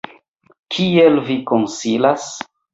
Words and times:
Kiel 0.77 1.21
vi 1.29 1.37
konsilas? 1.53 2.29